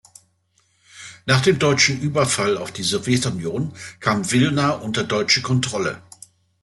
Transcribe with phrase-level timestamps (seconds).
[1.27, 6.01] Nach dem deutschen Überfall auf die Sowjetunion kam Wilna unter deutsche Kontrolle.